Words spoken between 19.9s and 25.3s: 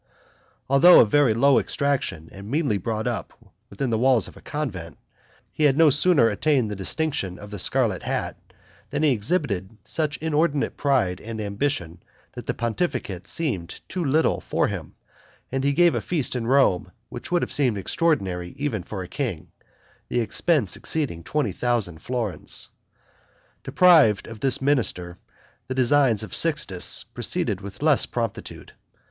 the expense exceeding twenty thousand florins. Deprived of this minister,